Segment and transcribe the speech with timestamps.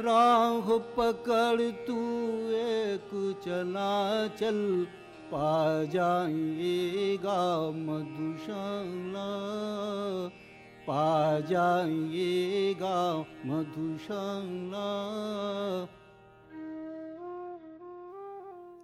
[0.00, 1.96] राह पकड़ तू
[2.50, 4.86] एक चला चल,
[5.32, 9.28] पा जाएगा मधुशाला।
[10.86, 14.88] पा जाएगा मधुशाला।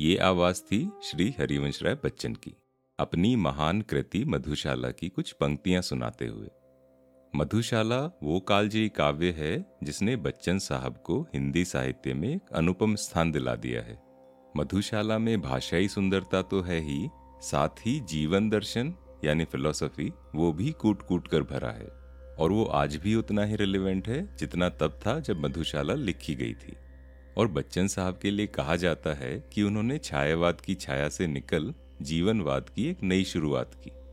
[0.00, 2.56] ये आवाज़ थी श्री हरिवंश राय बच्चन की,
[2.98, 6.48] अपनी महान कृति मधुशाला की कुछ पंक्तियाँ सुनाते हुए।
[7.36, 13.32] मधुशाला वो कालजयी काव्य है जिसने बच्चन साहब को हिंदी साहित्य में एक अनुपम स्थान
[13.32, 13.98] दिला दिया है।
[14.56, 17.08] मधुशाला में भाषाई सुंदरता तो है ही,
[17.40, 18.94] साथ ही जीवन दर्शन,
[19.24, 21.88] यानी फिलोसफी वो भी कूट कूट कर भरा है।
[22.36, 26.54] और वो आज भी उतना ही रिलेवेंट है जितना तब था जब मधुशाला लिखी गई
[26.54, 26.76] थी।
[27.38, 31.74] और बच्चन साहब के लिए कहा जाता है कि उन्होंने छायावाद की छाया से निकल
[32.02, 34.03] जीवनवाद की एक नई शुरुआत की।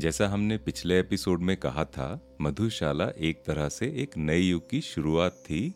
[0.00, 4.80] जैसा हमने पिछले एपिसोड में कहा था, मधुशाला एक तरह से एक नए युग की
[4.80, 5.74] शुरुआत थी,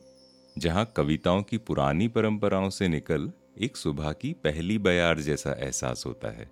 [0.58, 6.30] जहाँ कविताओं की पुरानी परंपराओं से निकल एक सुबह की पहली बयार जैसा एहसास होता
[6.30, 6.50] है।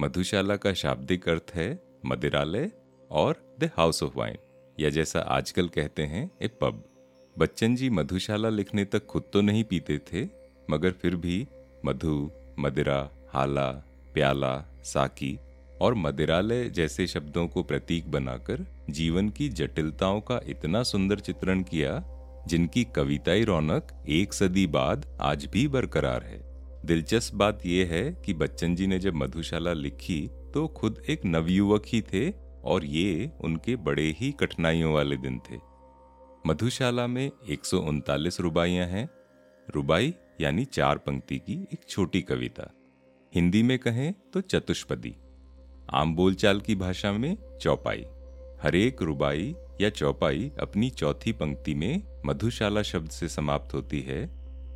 [0.00, 2.70] मधुशाला का शाब्दिक अर्थ है मदिरालय
[3.10, 4.36] और द हाउस ऑफ़ वाइन,
[4.80, 6.84] या जैसा आजकल कहते हैं, ए पब।
[7.38, 10.28] बच्चन जी मधुशाला लिखने तक खुद तो नहीं पीते थे,
[10.70, 11.46] मगर फिर भी
[11.84, 13.70] मधु, मदिरा, हाला,
[14.14, 15.38] प्याला, साकी
[15.80, 22.02] और मदिरालय जैसे शब्दों को प्रतीक बनाकर जीवन की जटिलताओं का इतना सुंदर चित्रण किया,
[22.48, 26.40] जिनकी कविताई रौनक एक सदी बाद आज भी बरकरार है।
[26.84, 31.82] दिलचस्प बात यह है कि बच्चन जी ने जब मधुशाला लिखी तो खुद एक नवयुवक
[31.86, 32.30] ही थे
[32.64, 35.58] और ये उनके बड़े ही कठिनाइयों वाले दिन थे।
[36.46, 37.60] मधुशाला में एक
[38.40, 39.08] रुबाइयाँ हैं।
[39.74, 42.72] रुबाई यानी चार पंक्ति की एक छोटी कविता।
[43.34, 45.14] हिंदी में कहें तो चतुष्पदी।
[45.90, 48.04] आम बोलचाल की भाषा में चौपाई।
[48.62, 54.30] हरेक रुबाई या चौपाई अपनी चौथी पंक्ति में मधुशाला शब्द से समाप्त होती है,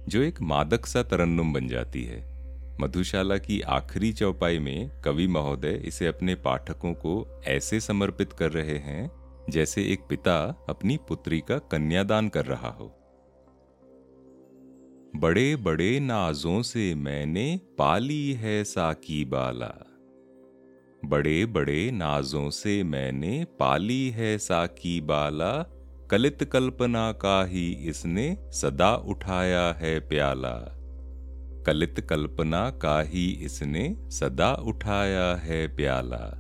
[0.08, 2.31] जो एक मादक सा तरन्नुम बन जाती है।
[2.81, 8.78] मधुशाला की आखिरी चौपाई में कवि महोदय इसे अपने पाठकों को ऐसे समर्पित कर रहे
[8.78, 9.10] हैं,
[9.50, 12.97] जैसे एक पिता अपनी पुत्री का कन्यादान कर रहा हो।
[15.16, 19.90] बड़े बड़े नाजों से मैंने पाली है साकी बाला।
[21.05, 25.62] बड़े बड़े नाजों से मैंने पाली है साकी बाला,
[26.11, 30.77] कलित कल्पना का ही इसने सदा उठाया है प्याला।
[31.66, 36.37] कलित कल्पना का ही इसने सदा उठाया है प्याला।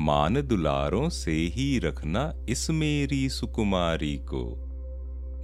[0.00, 4.64] मान दुलारों से ही रखना इस मेरी सुकुमारी को।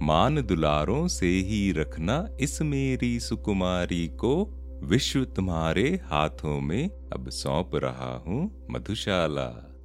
[0.03, 7.71] मान दुलारों से ही रखना इस मेरी सुकुमारी को। विश्व तुम्हारे हाथों में अब सौंप
[7.75, 9.75] रहा हूँ मधुशाला।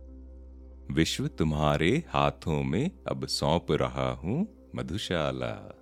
[0.90, 5.76] विश्व तुम्हारे हाथों में अब सौंप रहा हूँ मधुशाला।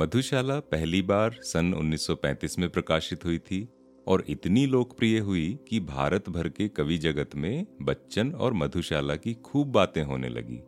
[0.00, 3.68] मधुशाला पहली बार सन 1935 में प्रकाशित हुई थी
[4.06, 9.34] और इतनी लोकप्रिय हुई कि भारत भर के कवि जगत में बच्चन और मधुशाला की
[9.34, 10.60] खूब बातें होने लगी।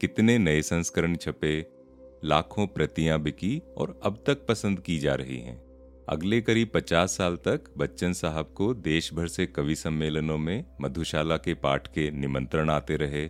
[0.00, 1.66] कितने नए संस्करण छपे,
[2.24, 5.69] लाखों प्रतियाँ बिकी और अब तक पसंद की जा रही हैं।
[6.10, 11.36] अगले करीब पचास साल तक बच्चन साहब को देश भर से कवि सम्मेलनों में मधुशाला
[11.36, 13.26] के पाठ के निमंत्रण आते रहे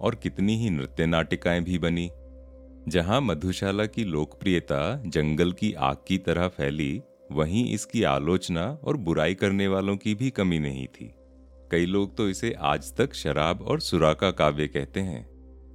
[0.00, 2.08] और कितनी ही नृत्य नाटिकाएँ भी बनी,
[2.88, 7.02] जहाँ मधुशाला की लोकप्रियता जंगल की आग की तरह फैली,
[7.32, 11.10] वहीं इसकी आलोचना और बुराई करने वालों की भी कमी नहीं थी।
[11.70, 15.26] कई लोग तो इसे आज तक शराब और सुरा का काव्य कहते हैं,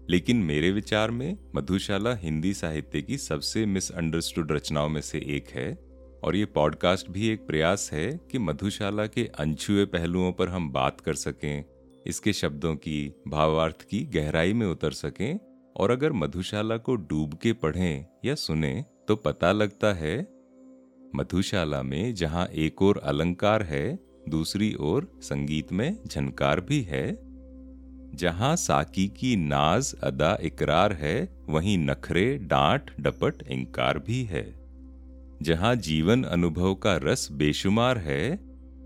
[0.09, 5.86] लेकिन मेरे विचार में मधुशाला हिंदी साहित्य की सबसे मिसअंडरस्टूड रचनाओं में से एक है
[6.27, 10.99] और ये पॉडकास्ट भी एक प्रयास है कि मधुशाला के अनछुए पहलुओं पर हम बात
[11.01, 11.63] कर सकें,
[12.07, 15.39] इसके शब्दों की, भावार्थ की गहराई में उतर सकें
[15.75, 18.73] और अगर मधुशाला को डूब के पढ़ें या सुने
[19.07, 20.19] तो पता लगता है
[21.15, 23.99] मधुशाला में जहाँ एक और अलंकार है,
[24.29, 27.07] दूसरी ओर संगीत में झनकार भी है।
[28.15, 31.17] जहाँ साकी की नाज अदा इकरार है,
[31.49, 34.66] वहीं नखरे, डांट, डपट, इंकार भी है।
[35.41, 38.37] जहाँ जीवन अनुभव का रस बेशुमार है,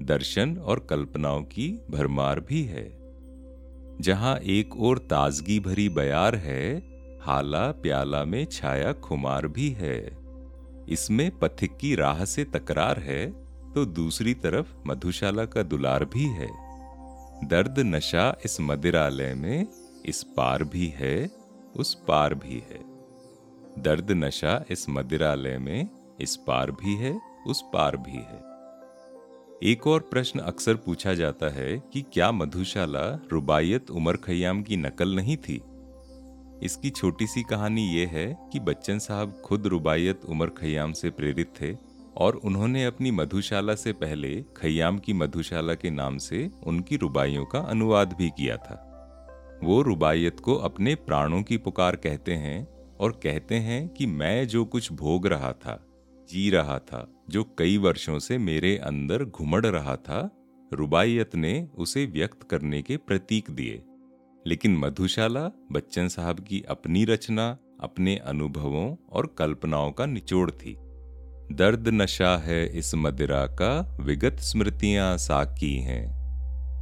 [0.02, 2.90] दर्शन और कल्पनाओं की भरमार भी है।
[4.02, 6.78] जहाँ एक और ताजगी भरी बयार है,
[7.22, 10.00] हाला प्याला में छाया खुमार भी है।
[10.90, 13.26] इसमें पथिक की राह से तकरार है
[13.74, 16.50] तो दूसरी तरफ़ मधुशाला का दुलार भी है।
[17.44, 19.68] दर्द नशा इस मदिरालय में
[20.06, 21.30] इस पार भी है,
[21.76, 22.80] उस पार भी है।
[23.80, 25.90] दर्द नशा इस मदिरालय में
[26.22, 28.52] इस पार भी है, उस पार भी है।
[29.64, 35.16] एक और प्रश्न अक्सर पूछा जाता है कि क्या मधुशाला रुबायत उमर खयाम की नकल
[35.16, 35.62] नहीं थी?
[36.64, 41.54] इसकी छोटी सी कहानी यह है कि बच्चन साहब खुद रुबायत उमर खयाम से प्रेरित
[41.62, 41.78] थे
[42.18, 47.60] और उन्होंने अपनी मधुशाला से पहले खयाम की मधुशाला के नाम से उनकी रुबाइयों का
[47.60, 48.88] अनुवाद भी किया था।
[49.64, 52.68] वो रुबायत को अपने प्राणों की पुकार कहते हैं
[53.00, 55.88] और कहते हैं कि मैं जो कुछ भोग रहा था
[56.32, 60.30] जी रहा था, जो कई वर्षों से मेरे अंदर घुमड़ रहा था,
[60.74, 63.84] रुबायत ने उसे व्यक्त करने के प्रतीक दिए।
[64.48, 70.76] लेकिन मधुशाला, बच्चन साहब की अपनी रचना, अपने अनुभवों और कल्पनाओं का निचोड़ थी।
[71.52, 76.22] दर्द नशा है इस मदिरा का, विगत स्मृतियाँ साकी हैं।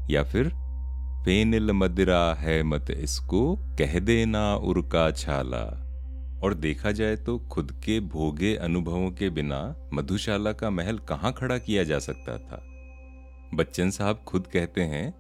[0.10, 0.50] या फिर,
[1.26, 5.86] फेनिल मदिरा है मत इसको, कह देना उर्का छाला।
[6.44, 11.58] और देखा जाए तो खुद के भोगे अनुभवों के बिना मधुशाला का महल कहाँ खड़ा
[11.58, 12.64] किया जा सकता था?
[13.54, 15.14] बच्चन साहब खुद कहते हैं,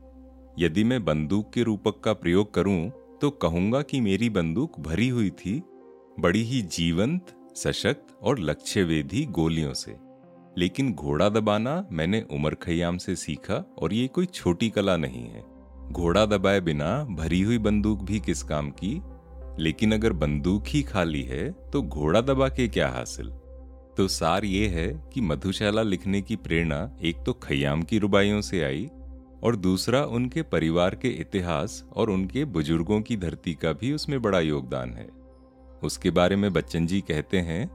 [0.59, 5.29] यदि मैं बंदूक के रूपक का प्रयोग करूँ तो कहूँगा कि मेरी बंदूक भरी हुई
[5.29, 5.61] थी,
[6.19, 9.95] बड़ी ही जीवंत, सशक्त और लक्ष्यवेधी गोलियों से।
[10.57, 15.43] लेकिन घोड़ा दबाना मैंने उमर खयाम से सीखा और ये कोई छोटी कला नहीं है।
[15.91, 19.01] घोड़ा दबाए बिना भरी हुई बंदूक भी किस काम की?
[19.59, 23.29] लेकिन अगर बंदूक ही खाली है तो घोड़ा दबा के क्या हासिल?
[23.97, 28.63] तो सार ये है कि मधुशाला लिखने की प्रेरणा एक तो खयाम की रुबाइयों से
[28.63, 28.89] आई
[29.43, 34.39] और दूसरा उनके परिवार के इतिहास और उनके बुज़ुर्गों की धरती का भी उसमें बड़ा
[34.39, 35.07] योगदान है।
[35.83, 37.65] उसके बारे में बच्चन जी कहते हैं,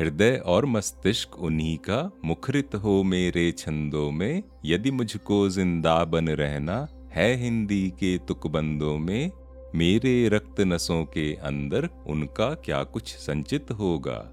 [0.00, 6.86] हृदय और मस्तिष्क उन्हीं का मुखरित हो मेरे छंदों में, यदि मुझको ज़िंदा बन रहना
[7.12, 9.30] है हिंदी के तुकबंदों में
[9.74, 14.32] मेरे रक्त नसों के अंदर उनका क्या कुछ संचित होगा?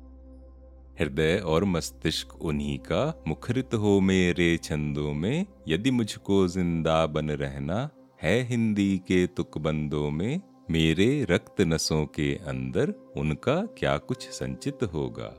[0.99, 7.89] हृदय और मस्तिष्क उन्हीं का मुखरित हो मेरे छंदों में। यदि मुझको ज़िंदा बन रहना
[8.23, 10.41] है हिंदी के तुकबंदों में,
[10.71, 15.35] मेरे रक्त नसों के अंदर उनका क्या कुछ संचित होगा?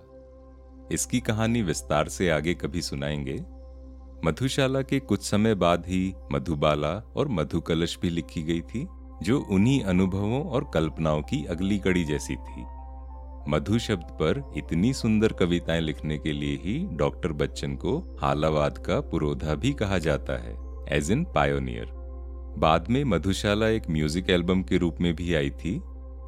[0.93, 3.41] इसकी कहानी विस्तार से आगे कभी सुनाएँगे।
[4.25, 8.87] मधुशाला के कुछ समय बाद ही मधुबाला और मधुकलश भी लिखी गई थी।
[9.23, 12.65] जो उन्हीं अनुभवों और कल्पनाओं की अगली कड़ी जैसी थी।
[13.49, 19.01] मधु शब्द पर इतनी सुंदर कविताएँ लिखने के लिए ही डॉक्टर बच्चन को हालावाद का
[19.01, 20.57] पुरोधा भी कहा जाता है
[20.89, 21.93] एज इन पायोनियर
[22.59, 25.81] बाद में मधुशाला एक म्यूज़िक एल्बम के रूप में भी आई थी,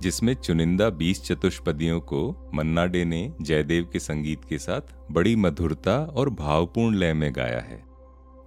[0.02, 5.98] जिसमें चुनिंदा बीस चतुष्पदियों को मन्ना डे ने जयदेव के संगीत के साथ बड़ी मधुरता
[5.98, 7.82] और भावपूर्ण लय में गाया है।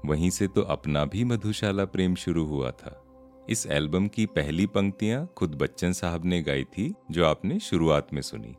[0.06, 3.02] वहीं से तो अपना भी मधुशाला प्रेम शुरू हुआ था।
[3.50, 8.22] इस एल्बम की पहली पंक्तियाँ खुद बच्चन साहब ने गाई थी, जो आपने शुरुआत में
[8.22, 8.56] सुनी।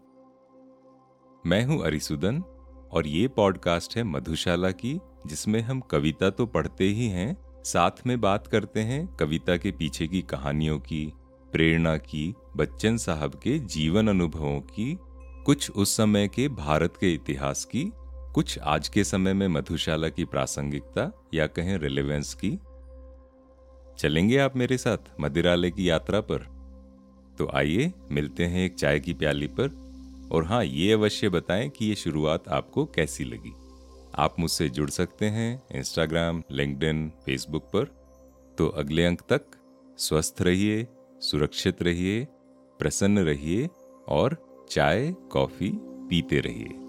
[1.46, 2.40] मैं हूँ अरिसुदन,
[2.92, 8.20] और ये पॉडकास्ट है मधुशाला की, जिसमें हम कविता तो पढ़ते ही हैं, साथ में
[8.20, 11.12] बात करते हैं कविता के पीछे की कहानियों की,
[11.52, 14.98] प्रेरणा की, बच्चन साहब के जीवन अनुभवों की,
[15.46, 17.92] कुछ उस समय के भारत के इतिहास की,
[18.34, 22.58] कुछ आज के समय में मधुशाला की प्रासंगिकता या कहें रिलेवेंस की।
[23.98, 26.38] चलेंगे आप मेरे साथ मदिरालय की यात्रा पर?
[27.38, 29.86] तो आइए, मिलते हैं एक चाय की प्याली पर।
[30.32, 33.52] और हाँ ये अवश्य बताएँ कि ये शुरुआत आपको कैसी लगी।
[34.14, 37.84] आप मुझसे जुड़ सकते हैं इंस्टाग्राम लिंकडिन फेसबुक पर।
[38.58, 39.42] तो अगले अंक तक
[39.98, 40.86] स्वस्थ रहिए,
[41.20, 42.24] सुरक्षित रहिए,
[42.78, 43.68] प्रसन्न रहिए
[44.08, 44.36] और
[44.70, 46.85] चाय, कॉफ़ी पीते रहिए।